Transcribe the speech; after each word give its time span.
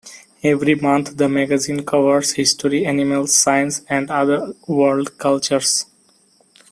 Every 0.41 0.73
month 0.73 1.17
the 1.17 1.29
magazine 1.29 1.85
covers, 1.85 2.31
history, 2.31 2.87
animals, 2.87 3.35
science 3.35 3.81
and 3.87 4.09
other 4.09 4.55
world 4.67 5.19
cultures. 5.19 5.85